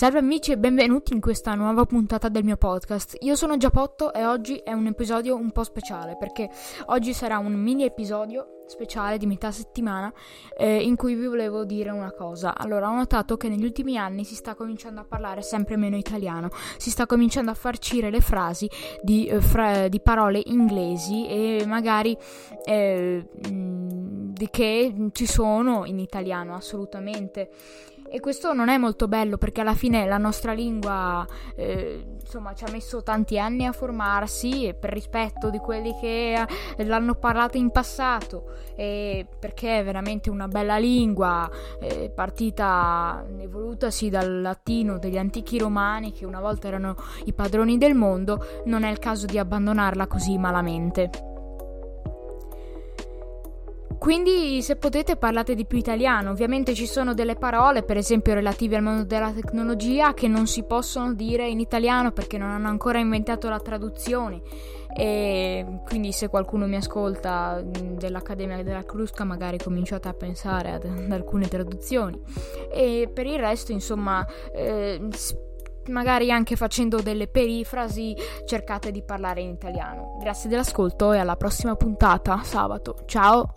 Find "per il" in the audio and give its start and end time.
73.12-73.38